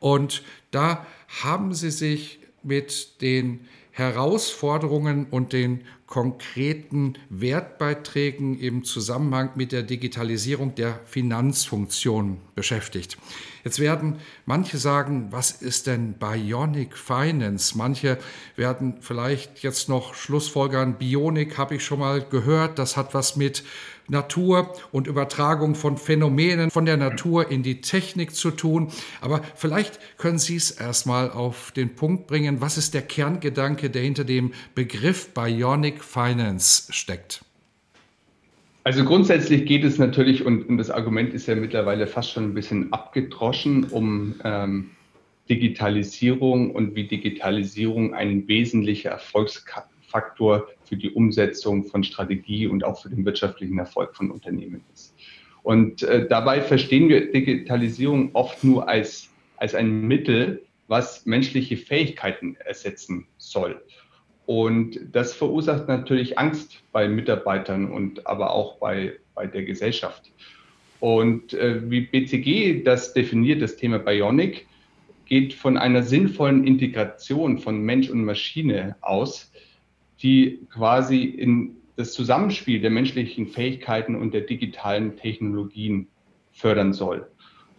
und 0.00 0.42
da 0.70 1.06
haben 1.42 1.74
Sie 1.74 1.90
sich 1.90 2.38
mit 2.62 3.20
den 3.20 3.66
Herausforderungen 3.90 5.26
und 5.30 5.52
den 5.52 5.84
konkreten 6.06 7.14
Wertbeiträgen 7.30 8.58
im 8.58 8.84
Zusammenhang 8.84 9.50
mit 9.54 9.72
der 9.72 9.82
Digitalisierung 9.82 10.74
der 10.74 11.00
Finanzfunktion 11.06 12.38
beschäftigt. 12.54 13.18
Jetzt 13.64 13.78
werden 13.78 14.18
manche 14.46 14.78
sagen, 14.78 15.28
was 15.30 15.50
ist 15.50 15.86
denn 15.86 16.14
Bionic 16.14 16.96
Finance? 16.96 17.78
Manche 17.78 18.18
werden 18.56 18.98
vielleicht 19.00 19.62
jetzt 19.62 19.88
noch 19.88 20.14
Schlussfolgern, 20.14 20.98
Bionik 20.98 21.56
habe 21.56 21.76
ich 21.76 21.84
schon 21.84 22.00
mal 22.00 22.20
gehört, 22.20 22.78
das 22.78 22.96
hat 22.96 23.14
was 23.14 23.36
mit 23.36 23.64
Natur 24.08 24.74
und 24.92 25.06
Übertragung 25.06 25.74
von 25.74 25.96
Phänomenen 25.96 26.70
von 26.70 26.84
der 26.84 26.96
Natur 26.96 27.50
in 27.50 27.62
die 27.62 27.80
Technik 27.80 28.34
zu 28.34 28.50
tun. 28.50 28.88
Aber 29.20 29.42
vielleicht 29.54 29.98
können 30.18 30.38
Sie 30.38 30.56
es 30.56 30.70
erstmal 30.70 31.30
auf 31.30 31.72
den 31.72 31.94
Punkt 31.94 32.26
bringen. 32.26 32.60
Was 32.60 32.76
ist 32.76 32.94
der 32.94 33.02
Kerngedanke, 33.02 33.90
der 33.90 34.02
hinter 34.02 34.24
dem 34.24 34.52
Begriff 34.74 35.32
Bionic 35.32 36.02
Finance 36.02 36.92
steckt? 36.92 37.44
Also 38.86 39.04
grundsätzlich 39.04 39.64
geht 39.64 39.82
es 39.82 39.98
natürlich, 39.98 40.44
und, 40.44 40.68
und, 40.68 40.76
das 40.76 40.90
Argument 40.90 41.32
ist 41.32 41.46
ja 41.46 41.54
mittlerweile 41.54 42.06
fast 42.06 42.32
schon 42.32 42.44
ein 42.44 42.54
bisschen 42.54 42.92
abgedroschen, 42.92 43.84
um 43.84 44.34
ähm, 44.44 44.90
Digitalisierung 45.48 46.70
und 46.70 46.94
wie 46.94 47.04
Digitalisierung 47.04 48.12
ein 48.12 48.46
wesentlicher 48.46 49.10
Erfolgsfaktor 49.10 49.88
Faktor 50.14 50.68
für 50.84 50.96
die 50.96 51.10
Umsetzung 51.10 51.84
von 51.84 52.04
Strategie 52.04 52.66
und 52.66 52.84
auch 52.84 53.00
für 53.00 53.08
den 53.08 53.24
wirtschaftlichen 53.24 53.78
Erfolg 53.78 54.14
von 54.14 54.30
Unternehmen 54.30 54.84
ist. 54.92 55.14
Und 55.62 56.02
äh, 56.02 56.28
dabei 56.28 56.60
verstehen 56.60 57.08
wir 57.08 57.32
Digitalisierung 57.32 58.30
oft 58.34 58.62
nur 58.64 58.88
als, 58.88 59.30
als 59.56 59.74
ein 59.74 60.02
Mittel, 60.02 60.62
was 60.88 61.24
menschliche 61.24 61.76
Fähigkeiten 61.76 62.56
ersetzen 62.56 63.26
soll. 63.38 63.82
Und 64.46 65.00
das 65.12 65.32
verursacht 65.32 65.88
natürlich 65.88 66.38
Angst 66.38 66.82
bei 66.92 67.08
Mitarbeitern 67.08 67.90
und 67.90 68.26
aber 68.26 68.52
auch 68.52 68.76
bei, 68.78 69.14
bei 69.34 69.46
der 69.46 69.64
Gesellschaft. 69.64 70.30
Und 71.00 71.54
äh, 71.54 71.90
wie 71.90 72.02
BCG 72.02 72.82
das 72.84 73.14
definiert, 73.14 73.62
das 73.62 73.76
Thema 73.76 73.98
Bionic, 73.98 74.66
geht 75.26 75.54
von 75.54 75.78
einer 75.78 76.02
sinnvollen 76.02 76.66
Integration 76.66 77.58
von 77.58 77.80
Mensch 77.80 78.10
und 78.10 78.24
Maschine 78.24 78.96
aus, 79.00 79.50
die 80.24 80.66
quasi 80.72 81.22
in 81.22 81.76
das 81.96 82.12
Zusammenspiel 82.12 82.80
der 82.80 82.90
menschlichen 82.90 83.46
Fähigkeiten 83.46 84.16
und 84.16 84.34
der 84.34 84.40
digitalen 84.40 85.16
Technologien 85.16 86.08
fördern 86.50 86.92
soll. 86.92 87.30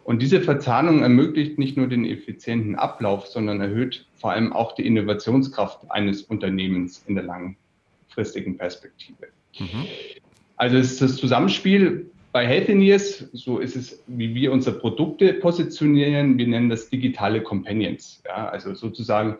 Und 0.05 0.21
diese 0.21 0.39
Verzahnung 0.39 1.01
ermöglicht 1.01 1.57
nicht 1.57 1.75
nur 1.75 1.87
den 1.87 2.05
effizienten 2.05 2.75
Ablauf, 2.75 3.25
sondern 3.25 3.59
erhöht 3.59 4.05
vor 4.13 4.31
allem 4.31 4.53
auch 4.53 4.75
die 4.75 4.85
Innovationskraft 4.85 5.89
eines 5.89 6.21
Unternehmens 6.21 7.03
in 7.07 7.15
der 7.15 7.23
langfristigen 7.23 8.55
Perspektive. 8.55 9.27
Mhm. 9.57 9.87
Also 10.57 10.77
ist 10.77 11.01
das 11.01 11.15
Zusammenspiel 11.17 12.11
bei 12.35 12.45
Healthineers, 12.45 13.29
so 13.31 13.59
ist 13.59 13.77
es, 13.77 14.03
wie 14.07 14.35
wir 14.35 14.51
unsere 14.51 14.77
Produkte 14.77 15.35
positionieren. 15.35 16.37
Wir 16.37 16.45
nennen 16.45 16.69
das 16.69 16.89
digitale 16.89 17.41
Companions. 17.41 18.21
Ja, 18.25 18.49
also 18.49 18.73
sozusagen 18.73 19.37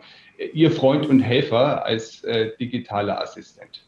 Ihr 0.54 0.70
Freund 0.70 1.04
und 1.04 1.20
Helfer 1.20 1.84
als 1.84 2.24
äh, 2.24 2.52
digitaler 2.58 3.20
Assistent. 3.20 3.84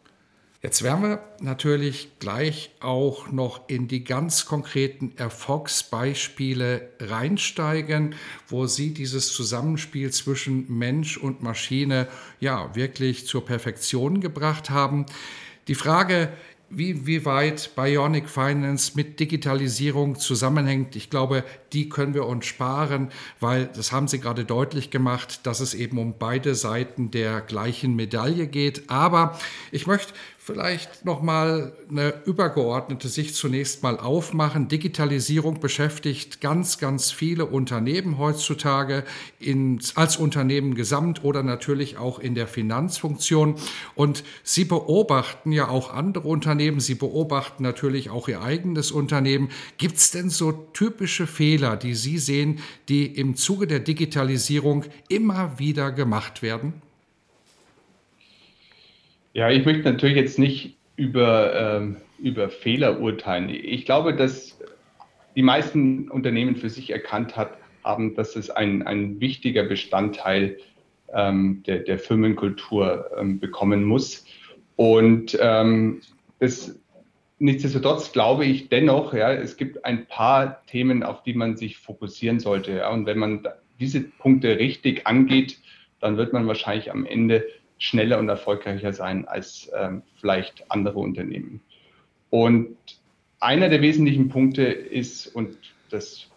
Jetzt 0.63 0.83
werden 0.83 1.03
wir 1.03 1.21
natürlich 1.41 2.19
gleich 2.19 2.71
auch 2.81 3.33
noch 3.33 3.67
in 3.71 3.89
die 3.89 4.05
ganz 4.05 4.45
konkreten 4.45 5.15
Erfolgsbeispiele 5.17 6.91
reinsteigen, 7.01 8.15
wo 8.47 8.67
Sie 8.67 8.93
dieses 8.93 9.33
Zusammenspiel 9.33 10.11
zwischen 10.11 10.67
Mensch 10.69 11.17
und 11.17 11.43
Maschine 11.43 12.09
ja 12.41 12.75
wirklich 12.75 13.27
zur 13.27 13.47
Perfektion 13.47 14.21
gebracht 14.21 14.69
haben. 14.69 15.07
Die 15.67 15.75
Frage, 15.75 16.29
wie, 16.71 17.07
wie 17.07 17.25
weit 17.25 17.75
Bionic 17.75 18.29
Finance 18.29 18.93
mit 18.95 19.21
Digitalisierung 19.21 20.19
zusammenhängt. 20.19 20.97
Ich 20.97 21.09
glaube, 21.09 21.45
die 21.73 21.89
können 21.89 22.15
wir 22.15 22.27
uns 22.27 22.47
sparen, 22.47 23.11
weil 23.41 23.67
das 23.67 23.93
haben 23.93 24.09
Sie 24.09 24.21
gerade 24.21 24.45
deutlich 24.45 24.91
gemacht, 24.91 25.41
dass 25.45 25.61
es 25.61 25.75
eben 25.75 25.99
um 25.99 26.15
beide 26.19 26.55
Seiten 26.55 27.11
der 27.11 27.41
gleichen 27.41 27.97
Medaille 27.97 28.47
geht. 28.47 28.91
Aber 28.91 29.39
ich 29.73 29.87
möchte 29.87 30.13
vielleicht 30.49 31.05
noch 31.05 31.21
mal 31.21 31.75
eine 31.91 32.15
übergeordnete 32.25 33.09
Sicht 33.09 33.35
zunächst 33.35 33.83
mal 33.83 34.01
aufmachen. 34.01 34.67
Digitalisierung 34.69 35.61
beschäftigt 35.61 36.41
ganz, 36.41 36.79
ganz 36.79 37.11
viele 37.11 37.45
Unternehmen 37.45 38.17
heutzutage 38.17 39.05
in, 39.39 39.79
als 39.95 40.17
Unternehmen 40.17 40.75
gesamt 40.75 41.23
oder 41.23 41.43
natürlich 41.43 41.99
auch 41.99 42.19
in 42.19 42.35
der 42.35 42.47
Finanzfunktion. 42.47 43.57
Und 43.95 44.25
Sie 44.43 44.65
beobachten 44.65 45.53
ja 45.53 45.69
auch 45.69 45.93
andere 45.93 46.27
Unternehmen. 46.27 46.81
Sie 46.81 46.95
beobachten 46.95 47.63
natürlich 47.63 48.09
auch 48.09 48.27
Ihr 48.27 48.41
eigenes 48.41 48.91
Unternehmen. 48.91 49.51
Gibt 49.77 49.99
es 49.99 50.13
denn 50.13 50.31
so 50.31 50.53
typische 50.53 51.27
Fehler, 51.27 51.77
die 51.77 51.95
Sie 51.95 52.17
sehen, 52.17 52.61
die 52.89 53.05
im 53.05 53.37
Zuge 53.37 53.67
der 53.67 53.81
Digitalisierung 53.81 54.87
immer 55.11 55.59
wieder 55.59 55.93
gemacht 55.93 56.41
werden? 56.41 56.81
Ja, 59.39 59.51
ich 59.51 59.65
möchte 59.65 59.85
natürlich 59.85 60.17
jetzt 60.17 60.41
nicht 60.41 60.79
über, 60.97 61.55
ähm, 61.55 61.99
über 62.19 62.49
Fehler 62.49 63.01
urteilen. 63.01 63.49
Ich 63.51 63.85
glaube, 63.85 64.13
dass 64.13 64.59
die 65.37 65.43
meisten 65.43 66.09
Unternehmen 66.09 66.57
für 66.57 66.69
sich 66.69 66.91
erkannt 66.91 67.37
hat, 67.37 67.57
haben, 67.85 68.17
dass 68.17 68.35
es 68.35 68.51
ein, 68.51 68.85
ein 68.85 69.21
wichtiger 69.21 69.63
Bestandteil 69.63 70.59
ähm, 71.15 71.63
der, 71.69 71.79
der 71.79 72.01
Firmenkultur 72.01 73.13
ähm, 73.17 73.39
bekommen 73.39 73.85
muss. 73.85 74.27
Und 74.75 75.39
ähm, 75.41 76.01
das, 76.41 76.77
nichtsdestotrotz 77.39 78.11
glaube 78.11 78.45
ich 78.45 78.69
dennoch, 78.71 79.15
ja, 79.15 79.33
es 79.33 79.57
gibt 79.57 79.85
ein 79.85 80.07
paar 80.07 80.67
Themen, 80.67 81.05
auf 81.05 81.23
die 81.23 81.35
man 81.35 81.57
sich 81.57 81.79
fokussieren 81.79 82.41
sollte. 82.41 82.73
Ja, 82.73 82.91
und 82.91 83.07
wenn 83.07 83.19
man 83.19 83.47
diese 83.79 84.01
Punkte 84.01 84.59
richtig 84.59 85.07
angeht, 85.07 85.61
dann 86.01 86.17
wird 86.17 86.33
man 86.33 86.49
wahrscheinlich 86.49 86.91
am 86.91 87.07
Ende 87.07 87.47
schneller 87.79 88.19
und 88.19 88.29
erfolgreicher 88.29 88.93
sein 88.93 89.27
als 89.27 89.71
ähm, 89.77 90.03
vielleicht 90.21 90.71
andere 90.71 90.99
Unternehmen. 90.99 91.61
Und 92.31 92.77
einer 93.41 93.69
der 93.69 93.81
wesentlichen 93.81 94.29
Punkte 94.29 94.65
ist, 94.65 95.29
und 95.29 95.57
das 95.91 96.29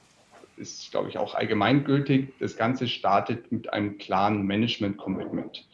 ist, 0.57 0.91
glaube 0.91 1.09
ich, 1.09 1.17
auch 1.17 1.35
allgemeingültig, 1.35 2.29
das 2.39 2.55
Ganze 2.55 2.87
startet 2.87 3.51
mit 3.51 3.73
einem 3.73 3.97
klaren 3.97 4.45
Management-Commitment. 4.45 5.67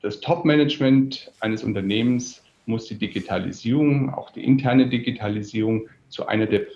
Das 0.00 0.20
Top-Management 0.20 1.32
eines 1.40 1.64
Unternehmens 1.64 2.42
muss 2.66 2.86
die 2.86 2.94
Digitalisierung, 2.94 4.14
auch 4.14 4.30
die 4.30 4.44
interne 4.44 4.88
Digitalisierung, 4.88 5.88
zu 6.08 6.26
einer 6.26 6.46
der 6.46 6.66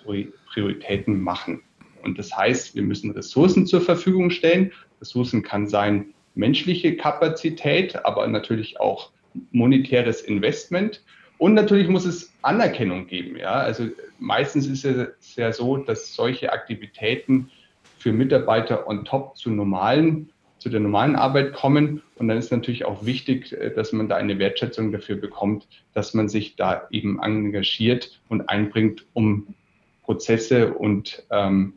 Prioritäten 0.47 1.19
machen. 1.19 1.61
Und 2.03 2.19
das 2.19 2.35
heißt, 2.35 2.75
wir 2.75 2.83
müssen 2.83 3.11
Ressourcen 3.11 3.65
zur 3.65 3.81
Verfügung 3.81 4.29
stellen. 4.29 4.71
Ressourcen 5.01 5.41
kann 5.41 5.67
sein 5.67 6.13
menschliche 6.35 6.95
Kapazität, 6.95 8.05
aber 8.05 8.27
natürlich 8.27 8.79
auch 8.79 9.11
monetäres 9.51 10.21
Investment. 10.21 11.03
Und 11.37 11.53
natürlich 11.53 11.89
muss 11.89 12.05
es 12.05 12.31
Anerkennung 12.41 13.07
geben. 13.07 13.37
Ja? 13.37 13.53
Also 13.53 13.87
meistens 14.19 14.67
ist 14.67 14.85
es 14.85 15.35
ja 15.35 15.51
so, 15.51 15.77
dass 15.77 16.13
solche 16.13 16.53
Aktivitäten 16.53 17.49
für 17.97 18.13
Mitarbeiter 18.13 18.87
on 18.87 19.03
top 19.03 19.37
zu 19.37 19.49
normalen, 19.49 20.29
zu 20.59 20.69
der 20.69 20.79
normalen 20.79 21.15
Arbeit 21.15 21.53
kommen. 21.53 22.01
Und 22.15 22.27
dann 22.27 22.37
ist 22.37 22.51
natürlich 22.51 22.85
auch 22.85 23.05
wichtig, 23.05 23.51
äh, 23.53 23.73
dass 23.73 23.91
man 23.91 24.07
da 24.07 24.15
eine 24.15 24.39
Wertschätzung 24.39 24.91
dafür 24.91 25.15
bekommt, 25.15 25.67
dass 25.93 26.13
man 26.13 26.29
sich 26.29 26.55
da 26.55 26.87
eben 26.91 27.19
engagiert 27.21 28.21
und 28.29 28.49
einbringt, 28.49 29.05
um 29.13 29.55
Prozesse 30.03 30.73
und 30.73 31.23
ähm, 31.31 31.73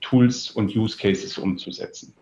Tools 0.00 0.50
und 0.50 0.74
Use 0.76 0.98
Cases 0.98 1.38
umzusetzen. 1.38 2.12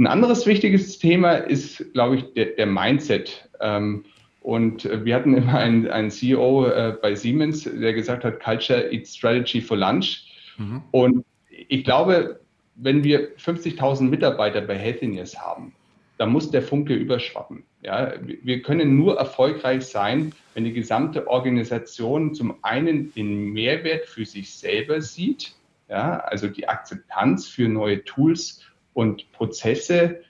Ein 0.00 0.06
anderes 0.06 0.46
wichtiges 0.46 0.98
Thema 0.98 1.34
ist, 1.34 1.92
glaube 1.92 2.16
ich, 2.16 2.32
der, 2.32 2.46
der 2.46 2.64
Mindset. 2.64 3.50
Ähm, 3.60 4.06
und 4.40 4.88
wir 5.04 5.14
hatten 5.14 5.36
immer 5.36 5.58
einen, 5.58 5.88
einen 5.88 6.10
CEO 6.10 6.68
äh, 6.68 6.96
bei 7.02 7.14
Siemens, 7.14 7.64
der 7.64 7.92
gesagt 7.92 8.24
hat, 8.24 8.40
Culture 8.40 8.90
eats 8.90 9.14
Strategy 9.14 9.60
for 9.60 9.76
Lunch. 9.76 10.24
Mhm. 10.56 10.82
Und 10.92 11.26
ich 11.68 11.84
glaube, 11.84 12.40
wenn 12.76 13.04
wir 13.04 13.36
50.000 13.36 14.04
Mitarbeiter 14.04 14.62
bei 14.62 14.78
Healthineers 14.78 15.38
haben, 15.38 15.74
dann 16.16 16.30
muss 16.32 16.50
der 16.50 16.62
Funke 16.62 16.94
überschwappen. 16.94 17.64
Ja, 17.82 18.14
wir 18.22 18.62
können 18.62 18.96
nur 18.96 19.18
erfolgreich 19.18 19.82
sein, 19.82 20.32
wenn 20.54 20.64
die 20.64 20.72
gesamte 20.72 21.28
Organisation 21.28 22.32
zum 22.32 22.54
einen 22.62 23.12
den 23.12 23.52
Mehrwert 23.52 24.06
für 24.06 24.24
sich 24.24 24.54
selber 24.54 25.02
sieht, 25.02 25.52
ja, 25.90 26.20
also 26.20 26.48
die 26.48 26.68
Akzeptanz 26.68 27.48
für 27.48 27.68
neue 27.68 28.02
Tools 28.04 28.62
und 29.00 29.32
Prozesse 29.32 30.20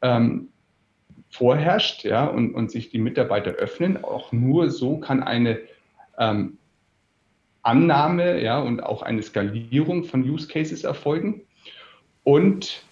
ähm, 0.00 0.48
vorherrscht 1.28 2.04
ja, 2.04 2.24
und, 2.24 2.54
und 2.54 2.70
sich 2.70 2.88
die 2.88 2.96
Mitarbeiter 2.96 3.50
öffnen. 3.50 4.02
Auch 4.02 4.32
nur 4.32 4.70
so 4.70 4.96
kann 4.96 5.22
eine 5.22 5.58
ähm, 6.18 6.56
Annahme 7.60 8.42
ja, 8.42 8.60
und 8.60 8.82
auch 8.82 9.02
eine 9.02 9.22
Skalierung 9.22 10.04
von 10.04 10.22
Use 10.22 10.48
Cases 10.48 10.84
erfolgen. 10.84 11.42
Und 12.24 12.82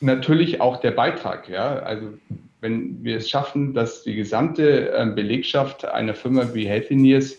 natürlich 0.00 0.60
auch 0.60 0.78
der 0.78 0.90
Beitrag. 0.90 1.48
Ja? 1.48 1.76
Also 1.76 2.08
wenn 2.60 3.02
wir 3.02 3.16
es 3.16 3.30
schaffen, 3.30 3.72
dass 3.72 4.02
die 4.02 4.14
gesamte 4.14 4.92
ähm, 4.94 5.14
Belegschaft 5.14 5.86
einer 5.86 6.14
Firma 6.14 6.52
wie 6.52 6.68
Healthineers 6.68 7.38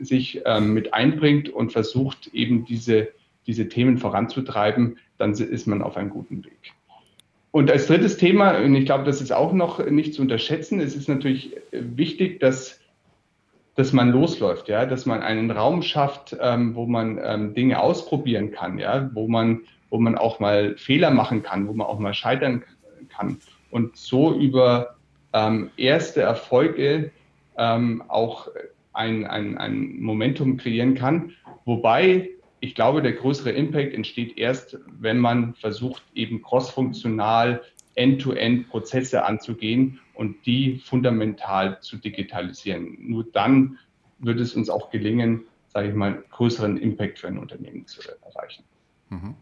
sich 0.00 0.40
ähm, 0.44 0.72
mit 0.72 0.94
einbringt 0.94 1.48
und 1.48 1.72
versucht, 1.72 2.28
eben 2.32 2.64
diese, 2.64 3.08
diese 3.46 3.68
Themen 3.68 3.98
voranzutreiben, 3.98 4.98
dann 5.18 5.32
ist 5.32 5.66
man 5.66 5.82
auf 5.82 5.96
einem 5.96 6.10
guten 6.10 6.44
Weg. 6.44 6.72
Und 7.50 7.70
als 7.70 7.86
drittes 7.86 8.16
Thema, 8.16 8.56
und 8.56 8.74
ich 8.74 8.86
glaube, 8.86 9.04
das 9.04 9.20
ist 9.20 9.32
auch 9.32 9.52
noch 9.52 9.84
nicht 9.84 10.14
zu 10.14 10.22
unterschätzen, 10.22 10.80
es 10.80 10.96
ist 10.96 11.08
natürlich 11.08 11.54
wichtig, 11.70 12.40
dass, 12.40 12.80
dass 13.74 13.92
man 13.92 14.10
losläuft, 14.10 14.68
ja, 14.68 14.86
dass 14.86 15.04
man 15.04 15.20
einen 15.22 15.50
Raum 15.50 15.82
schafft, 15.82 16.34
ähm, 16.40 16.74
wo 16.74 16.86
man 16.86 17.20
ähm, 17.22 17.54
Dinge 17.54 17.80
ausprobieren 17.80 18.52
kann, 18.52 18.78
ja, 18.78 19.10
wo 19.12 19.28
man, 19.28 19.60
wo 19.90 19.98
man 19.98 20.16
auch 20.16 20.40
mal 20.40 20.76
Fehler 20.78 21.10
machen 21.10 21.42
kann, 21.42 21.68
wo 21.68 21.74
man 21.74 21.86
auch 21.86 21.98
mal 21.98 22.14
scheitern 22.14 22.64
kann 23.10 23.36
und 23.70 23.96
so 23.96 24.34
über 24.34 24.96
ähm, 25.34 25.70
erste 25.76 26.22
Erfolge 26.22 27.10
ähm, 27.58 28.02
auch 28.08 28.48
ein, 28.92 29.26
ein, 29.26 29.58
ein 29.58 30.00
Momentum 30.00 30.56
kreieren 30.56 30.94
kann. 30.94 31.32
Wobei 31.64 32.30
ich 32.62 32.76
glaube, 32.76 33.02
der 33.02 33.12
größere 33.12 33.50
Impact 33.50 33.92
entsteht 33.92 34.38
erst, 34.38 34.78
wenn 34.86 35.18
man 35.18 35.54
versucht, 35.54 36.04
eben 36.14 36.42
crossfunktional 36.42 37.60
end-to-end 37.96 38.68
Prozesse 38.68 39.24
anzugehen 39.24 39.98
und 40.14 40.46
die 40.46 40.78
fundamental 40.78 41.80
zu 41.80 41.96
digitalisieren. 41.96 42.96
Nur 43.00 43.24
dann 43.24 43.78
wird 44.20 44.38
es 44.38 44.54
uns 44.54 44.70
auch 44.70 44.90
gelingen, 44.90 45.42
sage 45.66 45.88
ich 45.88 45.94
mal, 45.94 46.22
größeren 46.30 46.76
Impact 46.76 47.18
für 47.18 47.26
ein 47.26 47.38
Unternehmen 47.38 47.84
zu 47.88 48.00
erreichen. 48.00 48.62
Mhm. 49.08 49.34